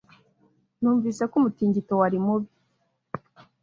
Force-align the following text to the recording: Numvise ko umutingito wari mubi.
Numvise 0.79 1.21
ko 1.29 1.35
umutingito 1.39 1.93
wari 1.99 2.17
mubi. 2.25 2.49